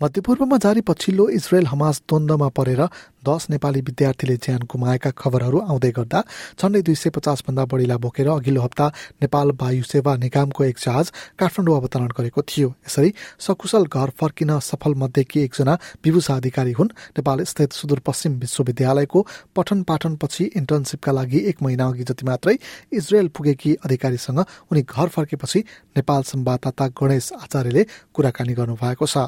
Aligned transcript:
मध्यपूर्वमा 0.00 0.56
जारी 0.60 0.80
पछिल्लो 0.84 1.28
Israel 1.30 1.66
Hamas 1.66 2.00
द्वन्द्वमा 2.08 2.48
परेर 2.52 2.80
दस 3.26 3.46
नेपाली 3.50 3.80
विद्यार्थीले 3.80 4.36
ज्यान 4.36 4.62
गुमाएका 4.68 5.10
खबरहरू 5.16 5.58
आउँदै 5.58 5.90
गर्दा 5.96 6.20
झण्डै 6.60 6.82
दुई 6.84 6.94
सय 6.94 7.10
पचास 7.10 7.42
भन्दा 7.46 7.64
बढीलाई 7.64 7.98
बोकेर 8.04 8.28
अघिल्लो 8.28 8.62
हप्ता 8.62 8.86
नेपाल 9.22 9.50
वायु 9.60 9.82
सेवा 9.82 10.14
निगमको 10.16 10.64
एक 10.64 10.78
जहाज 10.78 11.12
काठमाडौँ 11.40 11.76
अवतरण 11.76 12.10
गरेको 12.12 12.42
थियो। 12.44 12.68
यसरी 12.86 13.12
सकुशल 13.40 13.84
घर 13.88 14.10
फर्किन 14.20 14.58
सफल 14.60 14.94
मध्येकी 14.94 15.40
एकजना 15.40 15.78
विभूषा 16.04 16.34
अधिकारी 16.36 16.72
हुन्। 16.78 16.92
नेपाल 17.16 17.42
स्थित 17.48 17.72
सुदूरपश्चिम 17.72 18.38
विश्वविद्यालयको 18.44 19.26
पठन 19.56 19.82
पाठनपछि 19.88 20.44
इन्टर्नसिपका 20.56 21.12
लागि 21.12 21.40
एक 21.48 21.62
महिना 21.62 21.86
अघि 21.88 22.04
जति 22.04 22.26
मात्रै 22.26 22.56
इजरायल 22.92 23.28
पुगेकी 23.32 23.74
अधिकारीसँग 23.84 24.44
उनी 24.70 24.82
घर 24.84 25.08
फर्केपछि 25.16 25.64
नेपाल 25.96 26.22
संवाददाता 26.30 26.86
गणेश 27.00 27.32
आचार्यले 27.42 27.86
कुराकानी 28.14 28.54
गर्नुभएको 28.60 29.06
छ। 29.06 29.26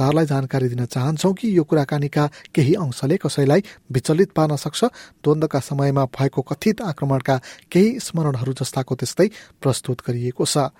श्रोताहरूलाई 0.00 0.26
जानकारी 0.26 0.68
दिन 0.68 0.84
चाहन्छौ 0.86 1.32
कि 1.36 1.46
यो 1.52 1.62
कुराकानीका 1.68 2.24
केही 2.56 2.74
अंशले 2.74 3.16
कसैलाई 3.20 3.60
विचलित 3.92 4.32
पार्न 4.32 4.56
सक्छ। 4.56 4.84
द्वन्द्वका 5.20 5.60
समयमा 5.60 6.04
भएको 6.08 6.40
कथित 6.40 6.80
आक्रमणका 6.80 7.36
केही 7.68 8.00
स्मरणहरू 8.00 8.52
जस्ताको 8.56 8.94
त्यस्तै 8.96 9.28
प्रस्तुत 9.60 10.00
गरिएको 10.00 10.44
छ। 10.44 10.72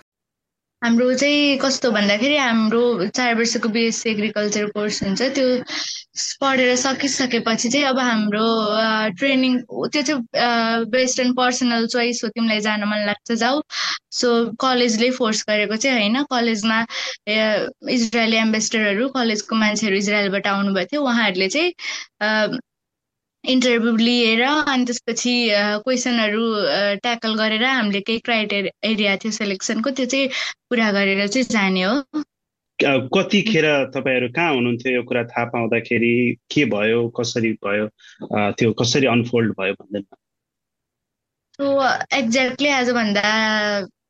हाम्रो 0.82 1.12
चाहिँ 1.14 1.56
कस्तो 1.58 1.90
भन्दाखेरि 1.92 2.36
हाम्रो 2.36 2.80
चार 3.08 3.34
वर्षको 3.36 3.68
बिएससी 3.68 4.08
एग्रिकल्चर 4.10 4.66
कोर्स 4.76 5.02
हुन्छ 5.02 5.22
त्यो 5.36 5.46
पढेर 6.40 6.74
सकिसकेपछि 6.76 7.68
चाहिँ 7.68 7.84
अब 7.86 7.98
हाम्रो 7.98 8.44
ट्रेनिङ 9.18 9.58
त्यो 9.92 10.02
चाहिँ 10.02 10.86
बेस्ट 10.94 11.20
एन्ड 11.20 11.36
पर्सनल 11.36 11.86
चोइस 11.86 12.20
हो 12.24 12.28
तिमीलाई 12.30 12.60
जान 12.60 12.84
मन 12.88 13.04
लाग्छ 13.06 13.32
जाऊ। 13.42 13.60
सो 14.12 14.28
कलेजले 14.60 15.10
फोर्स 15.18 15.44
गरेको 15.48 15.76
चाहिँ 15.76 15.98
होइन। 16.00 16.22
कलेजमा 16.30 16.80
इजरायली 17.28 18.36
एम्बेसडरहरू 18.36 19.08
कलेजको 19.18 19.56
मान्छेहरू 19.56 19.96
इजरायलबाट 19.96 20.46
आउनुभएको 20.46 20.88
थियो। 20.92 21.02
उहाँहरूले 21.02 21.48
चाहिँ 21.48 22.58
इन्टरभ्यू 23.44 23.96
लिएर 23.96 24.42
अनि 24.42 24.84
त्यसपछि 24.84 25.34
क्वेसनहरू 25.84 26.42
ट्याकल 27.02 27.34
गरेर 27.34 27.64
हामीले 27.64 28.00
केही 28.00 28.18
क्राइटेरिया 28.26 29.16
थियो 29.24 29.32
सेलेक्सनको 29.32 29.90
त्यो 29.90 30.06
चाहिँ 30.06 30.28
पुरा 30.68 30.90
गरेर 30.92 31.26
चाहिँ 31.26 31.46
जाने 31.50 31.82
हो। 31.82 31.94
कतिखेर 33.14 33.66
तपाईँहरू 33.94 34.28
कहाँ 34.36 34.52
हुनुहुन्थ्यो 34.54 34.92
यो 34.92 35.02
कुरा 35.08 35.22
थाहा 35.32 35.44
पाउँदाखेरि? 35.54 36.12
के 36.52 36.64
भयो? 36.64 37.08
कसरी 37.20 37.52
भयो? 37.64 37.86
त्यो 38.58 38.72
कसरी 38.72 39.06
अनफोल्ड 39.06 39.52
भयो 39.60 39.74
भन्दैन 39.80 40.04
एक्ज्याक्टली 42.18 42.68
आजभन्दा 42.68 43.22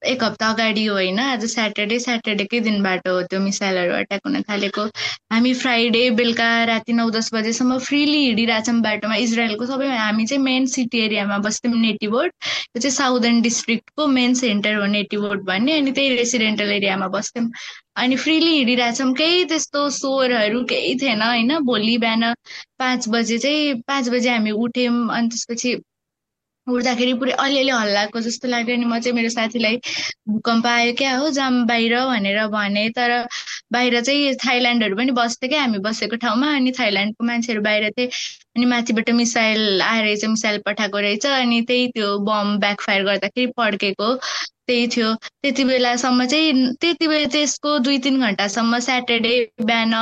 एक 0.02 0.22
हप्ता 0.24 0.48
अगाडि 0.50 0.84
हो 0.84 0.94
होइन 0.94 1.18
आज 1.20 1.44
स्याटरडे 1.52 1.98
स्याटरडेकै 2.00 2.58
दिनबाट 2.66 3.08
हो 3.08 3.20
त्यो 3.30 3.40
मिसाइलहरू 3.40 3.92
अट्याक 3.94 4.20
हुन 4.26 4.40
थालेको। 4.50 4.84
हामी 5.32 5.52
फ्राइडे 5.54 6.00
बेलुका 6.20 6.46
राति 6.70 6.92
नौ 6.92 7.08
दस 7.16 7.28
बजेसम्म 7.34 7.78
फ्रिली 7.88 8.22
हिँडिरहेछौँ 8.24 8.74
बाटोमा। 8.86 9.16
इजरायलको 9.24 9.66
सबै 9.66 9.88
हामी 9.96 10.26
चाहिँ 10.26 10.42
मेन 10.44 10.66
सिटी 10.76 11.00
एरियामा 11.00 11.38
बस्थ्यौँ 11.48 11.74
नेटिभोट 11.80 12.30
त्यो 12.30 12.80
चाहिँ 12.80 12.94
साउदर्न 12.96 13.40
डिस्ट्रिक्टको 13.42 14.06
मेन 14.16 14.34
सेन्टर 14.40 14.74
हो 14.80 14.86
नेटिभोट 14.96 15.44
भन्ने। 15.44 15.76
अनि 15.80 15.92
त्यही 15.92 16.16
रेसिडेन्टल 16.16 16.72
एरियामा 16.72 17.08
बस्थ्यौँ। 17.18 17.46
अनि 18.00 18.16
फ्रिली 18.16 18.56
हिँडिरहेछौँ। 18.56 19.12
केही 19.14 19.44
त्यस्तो 19.52 19.88
स्वरहरू 20.00 20.64
केही 20.72 20.94
थिएन 21.02 21.22
होइन। 21.22 21.58
भोलि 21.68 21.96
बिहान 21.98 22.32
पाँच 22.78 23.08
बजे 23.08 23.38
चाहिँ 23.38 23.74
पाँच 23.88 24.08
बजे 24.08 24.30
हामी 24.30 24.50
उठ्यौँ। 24.64 25.08
अनि 25.16 25.28
त्यसपछि 25.28 25.76
उठ्दाखेरि 26.66 27.12
पुरै 27.20 27.32
अलिअलि 27.44 27.70
हल्लाएको 27.72 28.20
जस्तो 28.20 28.48
लाग्यो 28.48 28.74
अनि 28.76 28.84
म 28.86 28.98
चाहिँ 29.00 29.14
मेरो 29.16 29.28
साथीलाई 29.30 29.76
भूकम्प 30.28 30.66
आयो 30.66 30.92
क्या 30.98 31.14
हो 31.16 31.30
जाम 31.38 31.64
बाहिर 31.66 31.94
भनेर 32.06 32.46
भने। 32.48 32.88
तर 32.96 33.14
बाहिर 33.72 34.00
चाहिँ 34.02 34.34
थाइल्यान्डहरू 34.44 34.96
पनि 34.96 35.12
बस्थ्यो 35.18 35.48
क्या 35.48 35.60
हामी 35.62 35.78
बसेको 35.88 36.16
ठाउँमा। 36.26 36.52
अनि 36.56 36.72
थाइल्यान्डको 36.78 37.24
मान्छेहरू 37.26 37.62
बाहिर 37.62 37.90
थिए। 37.98 38.06
अनि 38.56 38.64
माथिबाट 38.66 39.10
मिसाइल 39.22 39.82
आएर 39.82 40.16
चाहिँ 40.16 40.30
मिसाइल 40.32 40.58
पठाएको 40.66 40.98
रहेछ। 41.00 41.26
अनि 41.28 41.60
त्यही 41.68 41.86
त्यो 41.96 42.16
बम 42.28 42.56
ब्याकफायर 42.60 43.04
गर्दाखेरि 43.04 43.46
पड्केको। 43.56 44.14
त्यही 44.70 44.86
थियो। 44.96 45.14
त्यति 45.42 45.64
बेलासम्म 45.64 46.24
चाहिँ 46.32 46.74
त्यति 46.80 47.06
बेला 47.08 47.28
त्यसको 47.32 47.78
दुई 47.86 47.98
तिन 48.06 48.20
घन्टासम्म 48.26 48.78
स्याटरडे 48.86 49.34
बिहान 49.70 49.94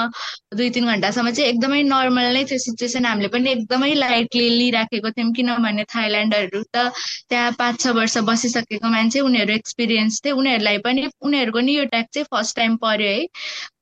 दुई 0.56 0.70
तिन 0.76 0.86
घन्टासम्म 0.92 1.30
चाहिँ 1.30 1.50
एकदमै 1.50 1.82
नर्मल 1.92 2.32
नै 2.36 2.44
थियो 2.50 2.58
सिचुएसन 2.58 3.04
हामीले 3.06 3.28
पनि 3.34 3.50
एकदमै 3.50 3.92
लाइटली 3.94 4.48
लिइराखेको 4.58 5.10
थियौँ 5.18 5.32
किनभने 5.38 5.84
थाइल्यान्डहरू 5.94 6.62
त 6.74 6.90
त्यहाँ 7.28 7.52
पाँच 7.58 7.80
छ 7.80 7.86
वर्ष 7.98 8.16
बसिसकेको 8.28 8.88
मान्छे 8.90 9.20
उनीहरू 9.20 9.52
एक्सपिरियन्स 9.54 10.20
थियो। 10.24 10.36
उनीहरूलाई 10.36 10.78
पनि 10.86 11.08
उनीहरूको 11.28 11.60
नि 11.68 11.76
यो 11.76 11.84
ट्याक 11.94 12.06
चाहिँ 12.14 12.26
फर्स्ट 12.32 12.56
टाइम 12.56 12.76
पर्यो 12.84 13.08
है। 13.08 13.26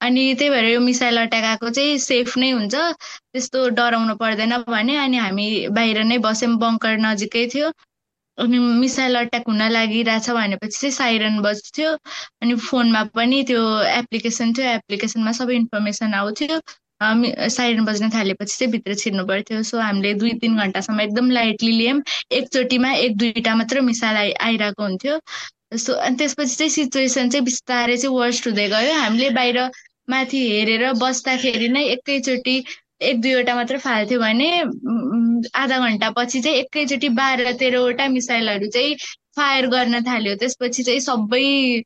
अनि 0.07 0.23
त्यही 0.39 0.51
भएर 0.51 0.65
यो 0.73 0.81
मिसाइल 0.81 1.17
अट्याक 1.21 1.45
आएको 1.45 1.71
चाहिँ 1.71 1.99
सेफ 2.07 2.37
नै 2.39 2.51
हुन्छ। 2.51 2.75
त्यस्तो 2.75 3.69
डराउनु 3.81 4.15
पर्दैन 4.23 4.57
भने। 4.69 4.97
अनि 4.97 5.17
हामी 5.17 5.47
बाहिर 5.79 6.03
नै 6.05 6.19
बस्यौँ 6.29 6.57
बङ्कर 6.65 6.97
नजिकै 7.07 7.47
थियो। 7.55 7.71
अनि 8.39 8.59
मिसाइल 8.59 9.15
अट्याक 9.19 9.49
हुन 9.49 9.63
लागिरहेछ 9.73 10.31
भनेपछि 10.31 10.79
चाहिँ 10.81 10.93
साइरन 10.93 11.41
बज्थ्यो। 11.43 11.93
अनि 12.43 12.55
फोनमा 12.69 13.03
पनि 13.17 13.43
त्यो 13.51 13.63
एप्लिकेसन 14.01 14.53
थियो 14.59 14.67
एप्लिकेसनमा 14.81 15.33
सबै 15.41 15.55
इन्फर्मेसन 15.57 16.15
आउँथ्यो। 16.21 16.61
साइरन 17.57 17.85
बज्न 17.85 18.09
थालेपछि 18.15 18.57
चाहिँ 18.59 18.73
भित्र 18.73 18.95
छिर्नु 19.03 19.25
पर्थ्यो। 19.27 19.63
सो 19.71 19.79
हामीले 19.81 20.15
दुई 20.21 20.33
तिन 20.45 20.57
घन्टासम्म 20.65 21.01
एकदम 21.01 21.31
लाइटली 21.31 21.73
लियौँ। 21.79 22.01
एकचोटिमा 22.41 22.93
एक 23.07 23.17
दुईवटा 23.19 23.55
मात्र 23.57 23.81
मिसाइल 23.91 24.17
आइ 24.17 24.33
आइरहेको 24.49 24.83
हुन्थ्यो। 24.83 25.19
सो 25.85 25.93
अनि 25.93 26.17
त्यसपछि 26.17 26.55
चाहिँ 26.57 26.71
सिचुएसन 26.71 27.31
चाहिँ 27.31 27.45
बिस्तारै 27.45 27.97
चाहिँ 27.97 28.17
वर्स्ट 28.17 28.47
हुँदै 28.49 28.69
गयो। 28.69 28.95
हामीले 29.01 29.31
बाहिर 29.41 29.59
माथि 30.11 30.41
हेरेर 30.51 30.93
बस्दाखेरि 31.03 31.69
नै 31.69 31.83
एकैचोटि 31.95 32.57
एक 33.01 33.21
दुईवटा 33.21 33.55
मात्र 33.55 33.79
फाल्थ्यो 33.79 34.19
भने 34.21 34.51
आधा 35.63 35.79
घन्टा 35.89 36.11
पछि 36.17 36.41
चाहिँ 36.43 36.59
एकैचोटि 36.59 37.09
बाह्र 37.21 37.53
तेह्रवटा 37.61 38.07
मिसाइलहरू 38.09 38.69
चाहिँ 38.73 38.95
फायर 39.37 39.67
गर्न 39.69 40.01
थाल्यो। 40.07 40.35
त्यसपछि 40.41 40.83
चाहिँ 40.83 41.01
सबै 41.01 41.83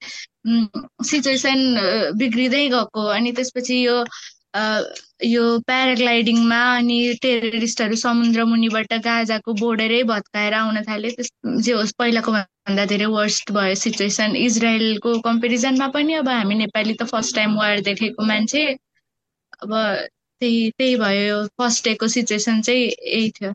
सिचुएसन 1.10 1.58
बिग्रिँदै 2.18 2.66
गएको। 2.74 3.06
अनि 3.16 3.32
त्यसपछि 3.32 3.76
यो 3.86 3.96
यो 5.24 5.42
प्याराग्लाइडिङमा 5.66 6.60
अनि 6.76 6.98
टेररिस्टहरू 7.22 7.96
समुद्र 7.96 8.44
मुनिबाट 8.52 8.92
गाजाको 9.04 9.52
बोर्डरै 9.60 10.02
भत्काएर 10.10 10.54
आउन 10.60 10.82
थाले 10.88 11.10
त्यस 11.18 11.30
जे 11.66 11.72
होस् 11.72 11.92
पहिलाको 11.98 12.32
भन्दा 12.32 12.84
धेरै 12.92 13.06
वर्स्ट 13.16 13.52
भयो 13.58 13.74
सिचुएसन। 13.82 14.36
इजरायलको 14.36 15.18
कम्पेरिजनमा 15.28 15.88
पनि 15.98 16.14
अब 16.22 16.28
हामी 16.28 16.54
नेपाली 16.62 16.94
त 16.94 17.06
फर्स्ट 17.12 17.36
टाइम 17.36 17.54
वार 17.58 17.80
देखेको 17.90 18.26
मान्छे। 18.32 18.64
अब 19.62 19.70
त्यही 20.40 20.70
त्यही 20.78 20.94
भयो 20.96 21.46
फर्स्ट 21.58 21.84
डेको 21.84 22.08
सिचुएसन 22.08 22.60
चाहिँ 22.66 22.84
यही 22.84 23.30
थियो। 23.30 23.52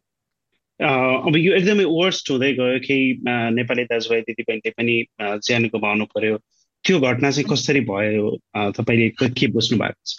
अब 0.79 1.37
यो 1.37 1.53
एकदमै 1.55 1.83
वर्स्ट 1.89 2.31
हुँदै 2.31 2.51
गयो 2.53 2.79
केही 2.85 3.05
नेपाली 3.57 3.83
दाजुभाइ 3.91 4.21
दिदीबहिनीले 4.29 4.71
पनि 4.77 4.95
ज्यान 5.47 5.65
गुमाउनु 5.73 6.05
पर्यो। 6.15 6.37
त्यो 6.85 6.99
घटना 6.99 7.31
चाहिँ 7.31 7.47
कसरी 7.51 7.81
भयो? 7.89 8.25
तपाईँले 8.77 9.09
के 9.39 9.47
बुझ्नु 9.55 9.77
भएको 9.79 10.01
छ? 10.05 10.11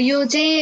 यो 0.00 0.24
चाहिँ 0.24 0.54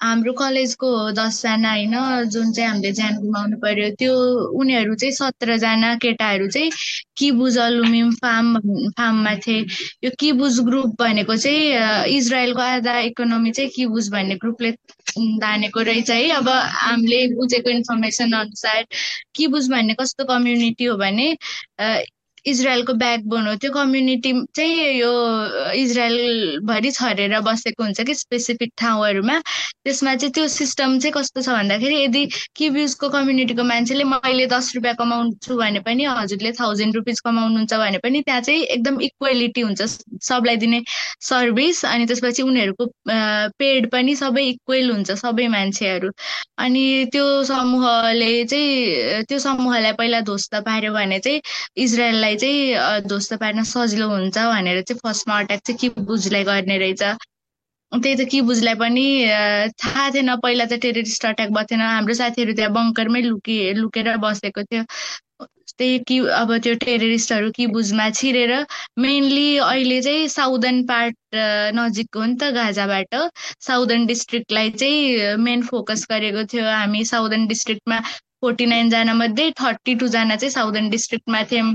हाम्रो 0.00 0.32
कलेजको 0.32 0.88
दसजना 1.16 1.70
होइन 1.70 1.94
जुन 2.32 2.52
चाहिँ 2.52 2.68
हामीले 2.70 2.92
ज्यान 2.98 3.16
गुमाउनु 3.22 3.56
पर्यो 3.64 3.88
त्यो 4.00 4.12
उनीहरू 4.60 4.94
चाहिँ 5.02 5.12
सत्रजना 5.14 5.94
केटाहरू 6.02 6.48
चाहिँ 6.50 6.70
किबुज 7.18 7.58
अलुमिम 7.58 8.10
फार्म 8.22 8.58
फार्ममा 8.98 9.34
थिए। 9.46 9.60
यो 10.04 10.10
किबुज 10.20 10.60
ग्रुप 10.68 10.94
भनेको 11.02 11.36
चाहिँ 11.36 12.16
इजरायलको 12.16 12.62
आधा 12.62 12.98
इकोनोमी 13.10 13.50
चाहिँ 13.52 13.70
किबुज 13.76 14.08
भन्ने 14.12 14.34
ग्रुपले 14.44 14.70
धानेको 15.44 15.80
रहेछ 15.90 16.10
है। 16.10 16.30
अब 16.40 16.48
हामीले 16.48 17.26
बुझेको 17.36 17.70
इन्फर्मेसन 17.70 18.32
अनुसार 18.40 18.84
किबुज 19.36 19.70
भन्ने 19.70 19.94
कस्तो 20.00 20.24
कम्युनिटी 20.32 20.84
हो 20.84 20.96
भने 20.96 21.34
इजरायलको 22.46 22.92
ब्याकबोन 22.94 23.46
हो। 23.46 23.54
त्यो 23.60 23.70
कम्युनिटी 23.72 24.32
चाहिँ 24.56 24.98
यो 24.98 25.12
इजरायलभरि 25.74 26.90
छरेर 26.90 27.40
बसेको 27.40 27.82
हुन्छ 27.84 28.00
कि 28.00 28.14
स्पेसिफिक 28.14 28.70
ठाउँहरूमा। 28.78 29.38
त्यसमा 29.84 30.14
चाहिँ 30.14 30.32
त्यो 30.32 30.46
सिस्टम 30.48 30.98
चाहिँ 30.98 31.12
कस्तो 31.12 31.42
छ 31.42 31.48
भन्दाखेरि 31.48 32.02
यदि 32.04 32.24
किब्युजको 32.56 33.08
कम्युनिटीको 33.08 33.64
मान्छेले 33.64 34.04
मैले 34.04 34.46
दस 34.46 34.72
रुपियाँ 34.76 34.94
कमाउँछु 34.96 35.56
भने 35.56 35.80
पनि 35.86 36.04
हजुरले 36.04 36.52
थाउजन्ड 36.60 36.96
रुपिज 36.96 37.20
कमाउनुहुन्छ 37.24 37.74
भने 37.74 37.98
पनि 38.04 38.22
त्यहाँ 38.22 38.40
चाहिँ 38.40 38.62
एकदम 38.76 39.00
इक्वेलिटी 39.00 39.60
हुन्छ। 39.60 39.82
सबलाई 40.22 40.56
दिने 40.56 40.82
सर्भिस 41.20 41.84
अनि 41.84 42.06
त्यसपछि 42.06 42.42
उनीहरूको 42.42 42.84
पेड 43.58 43.90
पनि 43.90 44.14
सबै 44.16 44.44
इक्वेल 44.48 44.90
हुन्छ 44.90 45.10
सबै 45.22 45.46
मान्छेहरू। 45.48 46.10
अनि 46.58 46.84
त्यो 47.12 47.26
समूहले 47.44 48.32
चाहिँ 48.44 49.24
त्यो 49.28 49.38
समूहलाई 49.38 49.92
पहिला 49.92 50.20
ध्वस्त 50.20 50.54
पार्यो 50.66 50.92
भने 50.92 51.18
चाहिँ 51.18 51.40
इजरायललाई 51.76 52.29
चाहिँ 52.36 53.08
ध्वस्त 53.08 53.34
पार्न 53.40 53.62
सजिलो 53.72 54.08
हुन्छ 54.08 54.38
भनेर 54.38 54.80
चाहिँ 54.82 55.00
फर्स्टमा 55.04 55.38
अट्याक 55.38 55.60
चाहिँ 55.66 55.78
किबुजलाई 55.80 56.44
गर्ने 56.44 56.78
रहेछ। 56.78 57.02
त्यही 57.92 58.14
त 58.16 58.28
कि 58.30 58.40
बुझलाई 58.48 58.74
पनि 58.80 59.06
थाहा 59.82 60.08
थिएन। 60.14 60.34
पहिला 60.42 60.64
त 60.70 60.78
टेररिस्ट 60.82 61.26
अट्याक 61.26 61.50
भएको 61.50 61.66
थिएन। 61.70 61.80
हाम्रो 61.82 62.14
साथीहरू 62.14 62.52
त्यहाँ 62.54 62.72
बङ्करमै 62.74 63.22
लुके 63.22 63.58
लुकेर 63.80 64.16
बसेको 64.24 64.62
थियो। 64.62 64.84
त्यही 65.78 65.98
कि 66.08 66.18
अब 66.38 66.50
त्यो 66.62 66.74
टेररिस्टहरू 66.84 67.50
कि 67.56 67.66
बुझमा 67.74 68.08
छिरेर 68.18 68.52
मेनली 69.00 69.56
अहिले 69.58 70.00
चाहिँ 70.02 70.28
साउदर्न 70.28 70.82
पार्ट 70.86 71.16
नजिकको 71.78 72.20
हो 72.20 72.26
नि 72.26 72.36
त 72.40 72.50
गाजाबाट। 72.54 73.14
साउदर्न 73.66 74.06
डिस्ट्रिक्टलाई 74.06 74.70
चाहिँ 74.70 75.36
मेन 75.46 75.62
फोकस 75.70 76.06
गरेको 76.10 76.44
थियो। 76.52 76.64
हामी 76.70 77.04
साउदर्न 77.12 77.46
डिस्ट्रिक्टमा 77.48 78.00
फोर्टी 78.40 78.66
नाइनजना 78.66 79.14
मध्ये 79.14 79.50
थर्टी 79.60 79.94
टूजना 80.02 80.36
चाहिँ 80.36 80.52
साउदर्न 80.52 80.90
डिस्ट्रिक्टमा 80.90 81.42
थियौँ। 81.52 81.74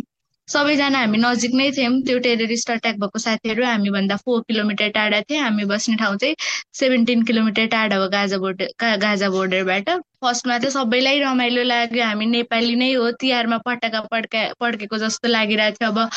सबैजना 0.54 1.00
हामी 1.00 1.18
नजिक 1.18 1.54
नै 1.60 1.70
थियौँ। 1.78 1.94
त्यो 2.08 2.18
टेररिस्ट 2.26 2.72
अट्याक 2.72 2.96
भएको 3.04 3.20
साथीहरू 3.20 3.64
हामीभन्दा 3.66 4.16
फोर 4.26 4.42
किलोमिटर 4.48 4.90
टाढा 4.98 5.22
थिए। 5.30 5.38
हामी 5.42 5.66
बस्ने 5.72 5.96
ठाउँ 6.02 6.18
चाहिँ 6.22 6.36
सेभेन्टिन 6.80 7.24
किलोमिटर 7.30 7.66
टाढा 7.76 7.96
हो 7.98 8.08
गाजा 8.16 8.38
बोर्डर 8.44 8.68
गाजा 9.06 9.30
बोर्डरबाट। 9.36 9.90
फर्स्टमा 10.26 10.58
चाहिँ 10.60 10.72
सबैलाई 10.74 11.20
रमाइलो 11.20 11.64
लाग्यो। 11.64 12.04
हामी 12.06 12.26
नेपाली 12.26 12.76
नै 12.76 12.92
हो। 12.94 13.10
तिहारमा 13.22 13.58
पटाका 13.66 14.02
पड्का 14.14 14.42
पड्केको 14.62 14.98
जस्तो 15.06 15.28
लागिरहेको 15.28 15.78
थियो। 15.82 15.90
अब 15.92 16.10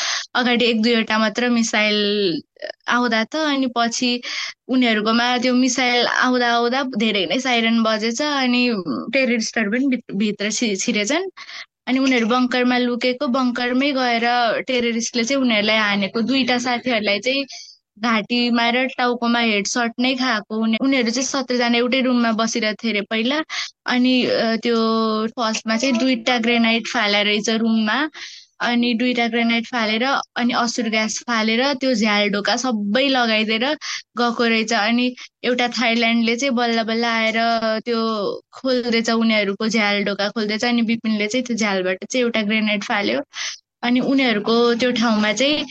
अगाडि 0.43 0.65
एक 0.65 0.83
दुईवटा 0.83 1.19
मात्र 1.19 1.49
मिसाइल 1.57 1.97
आउँदा 2.89 3.23
त 3.33 3.37
अनि 3.49 3.67
पछि 3.77 4.11
उनीहरूकोमा 4.75 5.27
त्यो 5.43 5.55
मिसाइल 5.55 6.07
आउँदा 6.07 6.49
आउँदा 6.55 6.83
धेरै 6.99 7.25
नै 7.33 7.39
साइरन 7.41 7.83
बजेछ 7.83 8.21
अनि 8.23 8.63
टेररिस्टहरू 9.15 9.71
पनि 9.73 10.01
भित्र 10.21 10.51
छिरेछन्। 10.53 11.29
अनि 11.89 11.99
उनीहरू 12.07 12.27
बङ्करमा 12.31 12.77
लुकेको 12.79 13.27
बङ्करमै 13.37 13.91
गएर 13.99 14.27
टेररिस्टले 14.71 15.25
चाहिँ 15.25 15.43
उनीहरूलाई 15.43 15.77
हानेको 15.85 16.23
दुईटा 16.31 16.59
साथीहरूलाई 16.67 17.21
चाहिँ 17.27 17.45
घाँटीमा 17.99 18.65
र 18.75 18.83
टाउकोमा 18.99 19.41
हेडसट 19.51 19.93
नै 20.05 20.15
खाएको। 20.19 20.59
उनीहरू 20.87 21.11
चाहिँ 21.11 21.29
सत्रजना 21.29 21.79
एउटै 21.79 22.01
रुममा 22.07 22.33
बसिरहेको 22.41 22.83
थियो 22.83 22.93
अरे 22.93 23.01
पहिला। 23.11 23.39
अनि 23.95 24.15
त्यो 24.63 24.77
फर्स्टमा 25.39 25.77
चाहिँ 25.77 25.99
दुईटा 25.99 26.39
ग्रेनाइट 26.47 26.87
फाले 26.95 27.23
रहेछ 27.31 27.49
रुममा। 27.65 27.99
अनि 28.61 28.93
दुईटा 29.01 29.27
ग्रेनाइट 29.29 29.67
फालेर 29.67 30.05
अनि 30.37 30.53
असुर 30.63 30.89
ग्यास 30.91 31.19
फालेर 31.29 31.63
त्यो 31.81 31.93
झ्याल 31.95 32.29
ढोका 32.33 32.57
सबै 32.57 33.07
लगाइदिएर 33.09 33.65
गएको 34.19 34.47
रहेछ। 34.49 34.73
अनि 34.75 35.07
एउटा 35.45 35.69
थाइल्यान्डले 35.79 36.37
चाहिँ 36.37 36.55
बल्ल 36.55 36.83
बल्ल 36.85 37.05
आएर 37.07 37.39
त्यो 37.87 38.01
खोल्दैछ 38.53 39.11
उनीहरूको 39.11 39.69
झ्याल 39.69 40.03
ढोका 40.05 40.29
खोल्दैछ 40.31 40.65
अनि 40.65 40.83
बिपिनले 40.93 41.27
चाहिँ 41.29 41.45
त्यो 41.47 41.57
झ्यालबाट 41.57 42.05
चाहिँ 42.05 42.25
एउटा 42.25 42.43
ग्रेनेड 42.51 42.85
फाल्यो। 42.85 43.21
अनि 43.83 44.01
उनीहरूको 44.13 44.55
त्यो 44.75 44.91
ठाउँमा 44.93 45.33
चाहिँ 45.33 45.65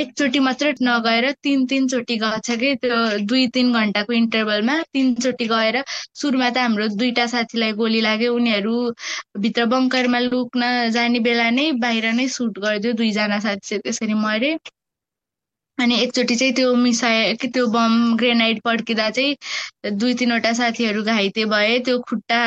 एकचोटि 0.00 0.38
मात्र 0.46 0.72
नगएर 0.82 1.30
तिन 1.44 1.64
तिनचोटि 1.70 2.16
गएछ 2.22 2.50
कि? 2.60 2.74
त्यो 2.82 2.96
दुई 3.30 3.46
तिन 3.54 3.72
घन्टाको 3.80 4.12
इन्टरभलमा 4.12 4.76
तिनचोटि 4.92 5.46
गएर 5.52 5.82
सुरुमा 6.20 6.48
त 6.50 6.58
हाम्रो 6.64 6.86
दुईटा 7.02 7.26
साथीलाई 7.34 7.72
गोली 7.80 8.00
लाग्यो। 8.08 8.34
उनीहरू 8.34 8.74
भित्र 9.44 9.64
बङ्करमा 9.74 10.18
लुक्न 10.28 10.62
जाने 10.96 11.20
बेला 11.28 11.48
नै 11.58 11.70
बाहिर 11.84 12.06
नै 12.20 12.28
सुट 12.36 12.58
गरिदियो 12.66 12.92
दुईजना 13.02 13.38
साथी 13.46 13.66
चाहिँ 13.68 13.82
त्यसरी 13.84 14.14
मरे 14.24 14.52
अनि 15.78 15.94
एकचोटि 16.02 16.34
चाहिँ 16.36 16.52
त्यो 16.54 16.74
मिसाए 16.82 17.32
कि 17.40 17.48
त्यो 17.54 17.66
बम 17.76 17.94
ग्रेनाइड 18.18 18.60
पड्किँदा 18.64 19.08
चाहिँ 19.10 19.96
दुई 19.98 20.14
तिनवटा 20.20 20.52
साथीहरू 20.60 21.02
घाइते 21.02 21.44
भए। 21.54 21.78
त्यो 21.86 21.98
खुट्टा 22.08 22.40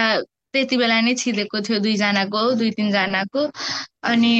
त्यति 0.53 0.77
बेला 0.77 0.99
नै 1.01 1.13
छिलेको 1.21 1.61
थियो 1.67 1.79
दुईजनाको 1.85 2.41
दुई 2.59 2.71
तिनजनाको। 2.77 3.41
अनि 4.11 4.33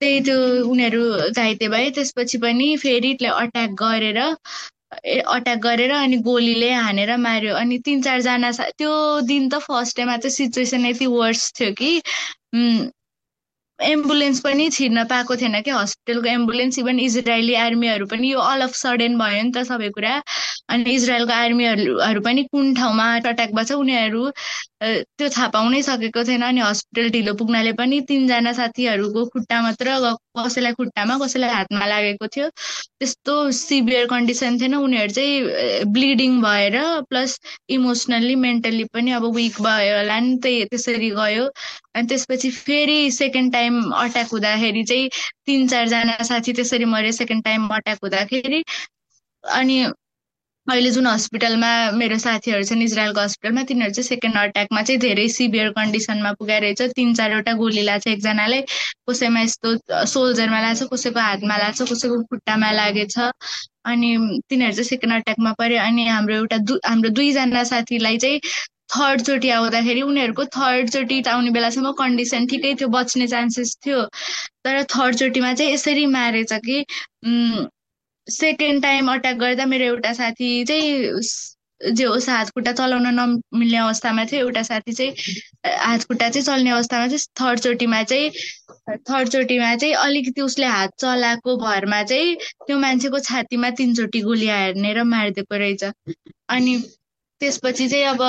त्यही 0.00 0.20
त्यो 0.24 0.36
उनीहरू 0.70 1.02
घाइते 1.36 1.68
भए 1.68 1.90
त्यसपछि 1.94 2.38
पनि 2.38 2.76
फेरि 2.82 3.12
अट्याक 3.30 3.70
गरेर 3.82 4.18
अट्याक 5.36 5.58
गरेर 5.62 5.90
अनि 5.92 6.16
गोलीले 6.26 6.70
हानेर 6.72 7.16
मार्यो। 7.24 7.54
अनि 7.54 7.78
तिन 7.86 8.02
चारजना 8.02 8.50
त्यो 8.78 8.92
दिन 9.32 9.48
त 9.48 9.58
फर्स्ट 9.66 9.96
डेमा 9.96 10.16
चाहिँ 10.16 10.34
सिचुएसन 10.36 10.86
यति 10.86 11.06
वर्स 11.16 11.50
थियो 11.60 11.72
कि 11.82 11.90
एम्बुलेन्स 13.78 14.40
पनि 14.44 14.68
छिर्न 14.74 15.04
पाएको 15.10 15.36
थिएन 15.40 15.60
कि 15.62 15.70
हस्पिटलको 15.70 16.28
एम्बुलेन्स 16.28 16.78
इभन 16.78 16.98
इजरायली 17.00 17.54
आर्मीहरू 17.54 18.06
पनि 18.12 18.30
यो 18.32 18.38
अल 18.52 18.60
अफ 18.62 18.74
सडन 18.76 19.18
भयो 19.18 19.42
नि 19.42 19.52
त 19.56 19.62
सबै 19.68 19.90
कुरा। 19.98 20.14
अनि 20.74 20.94
इजरायलको 20.94 21.32
आर्मीहरू 21.32 22.20
पनि 22.24 22.42
कुन 22.52 22.74
ठाउँमा 22.74 23.06
अट्याक 23.16 23.50
भएको 23.54 23.64
छ 23.64 23.78
उनीहरू 23.84 24.24
त्यो 24.80 25.28
थाहा 25.36 25.46
पाउनै 25.54 25.80
सकेको 25.82 26.22
थिएन 26.24 26.42
अनि 26.48 26.60
हस्पिटल 26.60 27.08
ढिलो 27.14 27.32
पुग्नाले 27.38 27.72
पनि 27.78 28.00
तिनजना 28.08 28.52
साथीहरूको 28.58 29.24
खुट्टा 29.34 29.60
मात्र 29.62 29.96
कसैलाई 30.38 30.72
खुट्टामा 30.80 31.16
कसैलाई 31.24 31.50
हातमा 31.50 31.86
लागेको 31.92 32.26
थियो। 32.36 32.48
त्यस्तो 33.00 33.34
सिभियर 33.60 34.06
कन्डिसन 34.12 34.58
थिएन। 34.60 34.74
उनीहरू 34.76 35.12
चाहिँ 35.18 35.84
ब्लिडिङ 35.96 36.40
भएर 36.42 36.76
प्लस 37.10 37.38
इमोसनल्ली 37.78 38.34
मेन्टल्ली 38.46 38.84
पनि 38.94 39.10
अब 39.18 39.24
विक 39.36 39.60
भयो 39.62 39.96
होला 39.98 40.18
नि 40.20 40.36
त्यही 40.42 40.64
त्यसरी 40.72 41.10
गयो। 41.18 41.44
अनि 41.94 42.06
त्यसपछि 42.08 42.50
फेरि 42.62 43.10
सेकेन्ड 43.20 43.52
टाइम 43.52 43.80
अट्याक 44.04 44.28
हुँदाखेरि 44.32 44.84
चाहिँ 44.92 45.08
तिन 45.46 45.66
चारजना 45.68 46.16
साथी 46.32 46.52
त्यसरी 46.60 46.84
मऱ्यो। 46.94 47.12
सेकेन्ड 47.22 47.44
टाइम 47.44 47.68
अट्याक 47.80 47.98
हुँदाखेरि 48.04 48.62
अनि 49.44 49.78
अहिले 50.68 50.90
जुन 50.90 51.06
हस्पिटलमा 51.06 51.68
मेरो 51.98 52.16
साथीहरू 52.22 52.64
छन् 52.70 52.82
इजरायलको 52.86 53.20
हस्पिटलमा 53.20 53.62
तिनीहरू 53.68 53.92
चाहिँ 53.92 54.06
सेकेन्ड 54.08 54.36
अट्याकमा 54.38 54.82
चाहिँ 54.88 55.00
धेरै 55.00 55.26
सिभियर 55.36 55.70
कन्डिसनमा 55.78 56.32
पुगेर 56.40 56.60
रहेछ 56.62 56.82
तिन 56.98 57.14
चारवटा 57.20 57.52
गोली 57.60 57.82
लाग्छ 57.82 58.06
एकजनालाई 58.12 58.60
कसैमा 59.10 59.40
यस्तो 59.42 59.72
सोल्जरमा 60.12 60.60
लाग्छ 60.66 60.88
कसैको 60.92 61.20
हातमा 61.20 61.56
लाग्छ 61.62 61.88
कसैको 61.92 62.18
खुट्टामा 62.32 62.70
लागेछ। 62.80 63.16
अनि 63.92 64.10
तिनीहरू 64.50 64.74
चाहिँ 64.74 64.88
सेकेन्ड 64.88 65.14
अट्याकमा 65.14 65.52
पऱ्यो। 65.62 65.78
अनि 65.84 66.06
हाम्रो 66.08 66.36
एउटा 66.36 66.56
दु 66.68 66.78
हाम्रो 66.84 67.10
दुईजना 67.20 67.64
साथीलाई 67.72 68.18
चाहिँ 68.26 68.40
थर्डचोटि 68.96 69.50
आउँदाखेरि 69.56 70.02
उनीहरूको 70.02 70.44
थर्डचोटि 70.58 71.22
आउने 71.32 71.50
बेलासम्म 71.56 71.92
कन्डिसन 72.02 72.46
ठिकै 72.52 72.74
थियो 72.80 72.88
बच्ने 72.98 73.26
चान्सेस 73.34 73.76
थियो। 73.86 74.04
तर 74.64 74.82
थर्डचोटिमा 74.94 75.54
चाहिँ 75.54 75.72
यसरी 75.72 76.06
मारेछ 76.18 76.52
कि 76.68 76.84
सेकेन्ड 78.30 78.82
टाइम 78.82 79.10
अट्याक 79.12 79.36
गर्दा 79.36 79.64
मेरो 79.66 79.84
एउटा 79.84 80.12
साथी 80.12 80.64
चाहिँ 80.64 81.20
जे 81.80 82.04
होस् 82.04 82.28
हातखुट्टा 82.28 82.72
चलाउन 82.72 83.06
नमिल्ने 83.14 83.76
अवस्थामा 83.78 84.24
थियो 84.24 84.40
एउटा 84.40 84.62
साथी 84.62 84.92
चाहिँ 84.92 85.12
हातखुट्टा 85.66 86.28
चाहिँ 86.28 86.44
चल्ने 86.46 86.70
अवस्थामा 86.70 87.06
चाहिँ 87.06 87.26
थर्डचोटिमा 87.40 88.02
चाहिँ 88.02 88.30
थर्डचोटिमा 89.10 89.74
चाहिँ 89.76 89.94
अलिकति 89.94 90.40
उसले 90.40 90.66
हात 90.66 90.90
चलाएको 91.00 91.56
भरमा 91.56 92.02
चाहिँ 92.02 92.34
त्यो 92.66 92.78
मान्छेको 92.78 93.18
छातीमा 93.20 93.70
तिनचोटि 93.80 94.20
गोली 94.20 94.48
हार्नेर 94.48 95.02
मारिदिएको 95.04 95.56
रहेछ। 95.56 95.84
अनि 96.48 96.76
त्यसपछि 97.40 97.88
चाहिँ 97.88 98.04
अब 98.04 98.22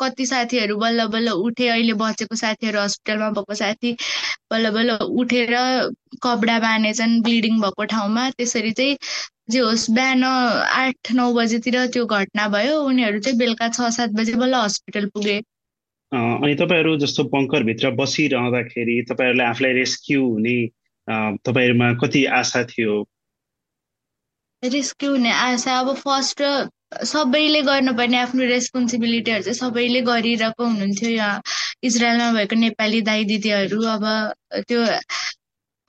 कति 0.00 0.26
साथीहरू 0.26 0.76
बल्ल 0.78 1.06
बल्ल 1.14 1.30
उठे 1.46 1.68
अहिले 1.68 1.92
बचेको 2.00 2.36
साथीहरू 2.36 2.80
हस्पिटलमा 2.80 3.30
भएको 3.38 3.54
साथी 3.54 3.92
बल्ल 4.52 4.70
बल्ल 4.76 4.96
उठेर 5.22 5.54
कपडा 6.22 6.58
बाँधेछन् 6.64 7.20
ब्लिडिङ 7.22 7.60
भएको 7.60 7.84
ठाउँमा। 7.92 8.28
त्यसरी 8.38 8.72
चाहिँ 8.72 8.96
जे 9.50 9.58
होस् 9.60 9.90
बिहान 9.96 10.24
आठ 10.24 11.12
नौ 11.12 11.32
बजीतिर 11.34 11.76
त्यो 11.92 12.04
घटना 12.06 12.48
भयो। 12.48 12.80
उनीहरू 12.82 13.20
चाहिँ 13.20 13.38
बेलुका 13.38 13.68
छ 13.68 13.90
सात 13.96 14.10
बजी 14.20 14.34
बल्ल 14.42 14.54
हस्पिटल 14.64 15.06
पुगे। 15.14 15.36
अनि 16.12 16.54
तपाईँहरू 16.54 16.96
जस्तो 17.04 17.24
बङ्करभित्र 17.34 17.90
बसिरहँदाखेरि 18.00 18.96
तपाईँहरूलाई 19.10 19.46
आफूलाई 19.46 19.72
रेस्क्यु 19.74 20.22
हुने 20.24 20.56
तपाईँहरूमा 21.44 21.92
कति 22.00 22.24
आशा 22.40 22.62
थियो? 22.72 22.94
रेस्क्यु 24.62 25.10
हुने 25.10 25.32
आशा 25.32 25.78
अब 25.80 25.94
फर्स्ट 25.96 26.42
सबैले 27.10 27.60
गर्नुपर्ने 27.62 28.18
आफ्नो 28.18 28.44
रेस्पोन्सिबिलिटीहरू 28.50 29.42
चाहिँ 29.44 29.58
सबैले 29.58 30.00
गरिरहेको 30.08 30.64
हुनुहुन्थ्यो। 30.64 31.10
यहाँ 31.10 31.42
इजरायलमा 31.82 32.32
भएको 32.38 32.56
नेपाली 32.60 33.00
दाई 33.10 33.24
दिदीहरू 33.32 33.80
अब 33.94 34.04
त्यो 34.68 34.80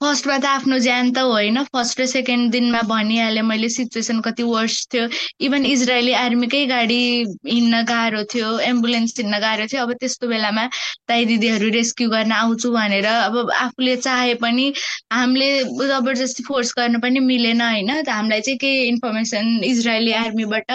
फर्स्टमा 0.00 0.36
त 0.38 0.44
आफ्नो 0.46 0.78
ज्यान 0.84 1.10
त 1.10 1.18
होइन। 1.26 1.62
फर्स्ट 1.74 2.00
र 2.00 2.06
सेकेन्ड 2.06 2.50
दिनमा 2.52 2.80
भनिहालेँ 2.88 3.42
मैले 3.42 3.68
सिचुएसन 3.74 4.20
कति 4.20 4.42
वर्स 4.48 4.76
थियो। 4.94 5.04
इभन 5.46 5.66
इजरायली 5.66 6.12
आर्मीकै 6.22 6.64
गाडी 6.72 6.98
हिँड्न 7.46 7.80
गाह्रो 7.90 8.22
थियो 8.32 8.50
एम्बुलेन्स 8.66 9.14
हिँड्न 9.18 9.40
गाह्रो 9.40 9.66
थियो। 9.72 9.82
अब 9.82 9.92
त्यस्तो 10.00 10.28
बेलामा 10.28 10.66
दाइ 11.08 11.24
दिदीहरू 11.32 11.68
रेस्क्यु 11.78 12.08
गर्न 12.10 12.32
आउँछु 12.40 12.72
भनेर 12.72 13.06
अब 13.06 13.50
आफूले 13.56 13.96
चाहे 13.96 14.34
पनि 14.44 14.66
हामीले 15.12 15.48
जबरजस्ती 15.64 16.42
फोर्स 16.48 16.74
गर्नु 16.78 17.00
पनि 17.00 17.20
मिलेन 17.30 17.60
होइन। 17.60 17.90
हामीलाई 18.08 18.40
चाहिँ 18.40 18.58
के 18.58 18.72
इन्फर्मेसन 18.88 19.64
इजरायली 19.64 20.12
आर्मीबाट 20.24 20.72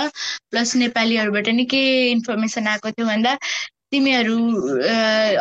प्लस 0.51 0.75
नेपालीहरूबाट 0.83 1.49
नि 1.59 1.65
के 1.75 1.83
इन्फर्मेसन 2.11 2.67
आएको 2.67 2.91
थियो 2.91 3.07
भन्दा 3.07 3.37
तिमीहरू 3.91 4.35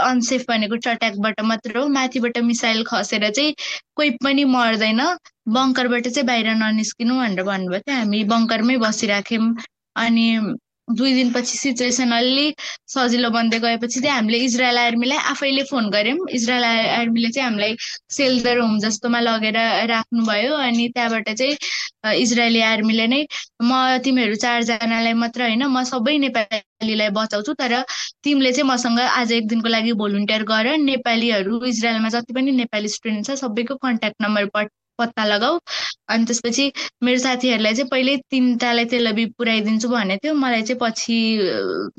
अनसेफ 0.07 0.45
भनेको 0.49 0.77
चट्याकबाट 0.87 1.41
मात्र 1.51 1.77
हो 1.79 1.87
माथिबाट 1.97 2.39
मिसाइल 2.51 2.83
खसेर 2.91 3.29
चाहिँ 3.31 3.55
कोही 3.97 4.11
पनि 4.25 4.45
मर्दैन। 4.55 5.01
बङ्करबाट 5.57 6.09
चाहिँ 6.09 6.27
बाहिर 6.27 6.49
ननिस्किनु 6.63 7.15
भनेर 7.21 7.43
भन्नुभयो 7.51 7.81
थियो। 7.87 7.97
हामी 7.99 8.25
बङ्करमै 8.33 8.77
बसिराख्यौँ। 8.87 9.47
अनि 9.97 10.27
दुई 10.97 11.13
दिनपछि 11.15 11.57
सिचुएसन 11.59 12.11
अलि 12.13 12.47
सजिलो 12.95 13.31
बन्दै 13.31 13.59
गएपछि 13.61 14.01
चाहिँ 14.01 14.15
हामीले 14.15 14.39
इजरायल 14.45 14.79
आर्मीलाई 14.79 15.19
आफैले 15.33 15.63
फोन 15.71 15.91
गऱ्यौँ। 15.91 16.27
इजरायल 16.39 16.65
आर्मीले 16.65 17.29
चाहिँ 17.31 17.49
हामीलाई 17.49 17.77
सेल्टर 18.11 18.59
होम 18.59 18.79
जस्तोमा 18.81 19.21
लगेर 19.21 19.59
राख्नुभयो 19.91 20.55
अनि 20.57 20.89
त्यहाँबाट 20.95 21.31
चाहिँ 21.31 21.57
इजरायली 22.17 22.61
आर्मीले 22.65 23.07
नै 23.07 23.23
म 23.63 23.99
तिमीहरू 24.05 24.35
चारजनालाई 24.43 25.13
मात्र 25.15 25.43
होइन 25.43 25.65
म 25.67 25.83
सबै 25.85 26.17
नेपालीलाई 26.19 27.09
बचाउँछु 27.15 27.53
तर 27.61 27.75
तिमीले 28.25 28.53
चाहिँ 28.53 28.69
मसँग 28.71 29.01
आज 29.01 29.33
एक 29.33 29.47
दिनको 29.49 29.69
लागि 29.69 29.93
भोलिन्टियर 30.03 30.43
गर। 30.45 30.77
नेपालीहरू 30.81 31.65
इजरायलमा 31.65 32.09
जति 32.09 32.33
पनि 32.35 32.51
नेपाली 32.61 32.89
स्टुडेन्ट 32.89 33.27
छ 33.27 33.39
सबैको 33.41 33.75
कन्ट्याक्ट 33.85 34.23
नम्बर 34.23 34.45
पत्ता 35.01 35.25
लगाऊ 35.25 35.59
अनि 36.09 36.25
त्यसपछि 36.27 36.65
मेरो 37.05 37.19
साथीहरूलाई 37.19 37.75
चाहिँ 37.75 37.91
पहिल्यै 37.91 38.17
तिनवटालाई 38.31 38.85
तेलबी 38.95 39.27
पुऱ्याइदिन्छु 39.39 39.89
भनेको 39.89 40.25
थियो। 40.25 40.35
मलाई 40.37 40.63
चाहिँ 40.63 40.79
पछि 40.83 41.19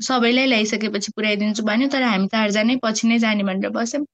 सबैलाई 0.02 0.46
ल्याइसकेपछि 0.46 1.12
पुऱ्याइदिन्छु 1.16 1.62
भन्यो। 1.64 1.88
तर 1.96 2.02
हामी 2.04 2.26
चारजनै 2.34 2.76
पछि 2.84 3.08
नै 3.08 3.18
जाने 3.18 3.44
भनेर 3.44 3.70
बस्यौँ। 3.78 4.04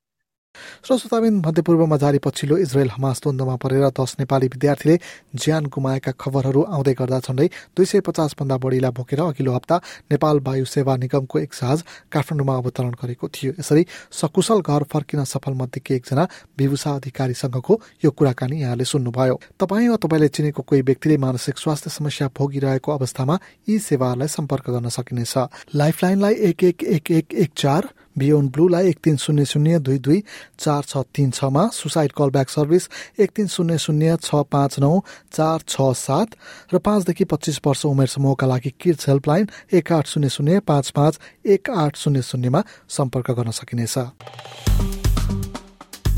श्रोताबिन 0.87 1.43
मध्यपूर्वमा 1.47 1.97
जारी 1.97 2.19
पछिल्लो 2.25 2.57
इजरायल 2.59 2.91
हमास 2.91 3.21
द्वन्द्वमा 3.23 3.55
परेर 3.63 3.85
दस 3.99 4.15
नेपाली 4.19 4.47
विद्यार्थीले 4.47 4.97
ज्यान 5.37 5.67
गुमाएका 5.67 6.13
खबरहरू 6.21 6.63
आउँदै 6.65 6.95
गर्दा 6.95 7.19
झण्डै 7.21 7.47
दुई 7.77 7.87
सय 7.87 8.01
पचासभन्दा 8.01 8.57
बढीलाई 8.57 8.91
बोकेर 8.97 9.21
अघिल्लो 9.21 9.53
हप्ता 9.53 9.77
नेपाल 10.11 10.41
वायु 10.47 10.65
सेवा 10.65 10.97
निगमको 10.97 11.39
एक 11.39 11.53
जहाज 11.53 11.83
काठमाडौँमा 12.13 12.55
अवतरण 12.57 12.95
गरेको 13.03 13.29
थियो। 13.29 13.53
यसरी 13.61 13.85
सकुशल 14.13 14.61
घर 14.65 14.83
फर्किन 14.93 15.25
सफल 15.25 15.53
मध्येकी 15.61 15.95
एकजना 15.95 16.25
विभूषा 16.59 16.95
अधिकारीसँगको 16.95 17.81
यो 18.05 18.11
कुराकानी 18.11 18.61
यहाँले 18.63 18.85
सुन्नुभयो। 18.85 19.41
तपाईँ 19.61 19.89
वा 19.89 19.97
तपाईँले 20.01 20.29
चिनेको 20.29 20.63
कोही 20.63 20.83
व्यक्तिले 20.89 21.17
मानसिक 21.19 21.59
स्वास्थ्य 21.59 21.91
समस्या 21.91 22.29
भोगिरहेको 22.39 22.93
अवस्थामा 22.93 23.39
यी 23.69 23.79
सेवाहरूलाई 23.79 24.29
सम्पर्क 24.29 24.71
गर्न 24.71 24.89
सकिनेछ। 24.89 25.35
लाइफलाइनलाई 25.75 26.35
एक 26.49 26.65
एक 26.65 26.85
एक 26.97 27.11
एक 27.11 27.35
एक 27.35 27.51
चार 27.57 27.89
बियोन 28.19 28.49
ब्लूलाई 28.49 28.89
एक 28.89 28.99
तिन 29.05 29.17
शून्य 29.17 29.45
शून्य 29.45 29.79
दुई 29.79 29.99
दुई 29.99 30.23
चार 30.59 30.83
छ 30.83 31.03
तिन 31.15 31.31
छमा 31.31 31.67
सुसाइड 31.73 32.13
कलब्याक 32.13 32.49
सर्भिस 32.49 32.89
एक 33.21 33.31
तिन 33.37 33.47
शून्य 33.47 33.79
शून्य 33.79 34.17
छ 34.23 34.43
पाँच 34.51 34.79
नौ 34.81 34.93
चार 35.33 35.59
छ 35.69 35.93
सात 35.97 36.37
र 36.75 36.79
पाँचदेखि 36.79 37.25
पच्चिस 37.25 37.61
वर्ष 37.67 37.85
उमेर 37.87 38.07
समूहका 38.07 38.47
लागि 38.47 38.73
किड्स 38.81 39.09
हेल्पलाइन 39.09 39.49
एक 39.73 39.93
आठ 39.93 40.07
शून्य 40.07 40.29
शून्य 40.29 40.61
पाँच 40.61 40.91
पाँच 40.91 41.19
एक 41.47 41.71
आठ 41.71 41.97
शून्य 41.97 42.23
शून्यमा 42.23 42.63
सम्पर्क 42.89 43.31
गर्न 43.31 43.51
सकिनेछ। 43.51 43.99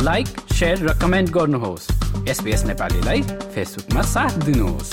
लाइक 0.03 0.27
र 0.63 0.99
कमेन्ट 1.03 1.31
गर्नुहोस्। 1.31 1.87
नेपालीलाई 2.65 3.23
फेसबुकमा 3.55 4.03
साथ 4.03 4.39
दिनुहोस्। 4.45 4.91